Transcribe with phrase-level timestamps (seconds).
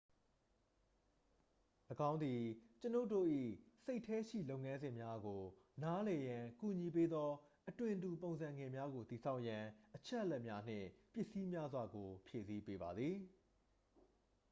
[2.09, 2.41] ၎င်းသည်
[2.81, 3.27] ကျွန်ုပ်တို့၏
[3.83, 5.41] စိတ်ထဲရှိလုပ်ငန်းစဉ်များကို
[5.83, 7.29] နားလည်ရန်ကူညီပေးသော
[7.69, 9.63] အသွင်တူပုံစံငယ်များကိုတည်ဆောက်ရန်
[9.95, 13.15] အချက်အလက်များနှင့် ပစ္စည်းများစွာကို ဖြည့်ဆည်းပေးပါသည်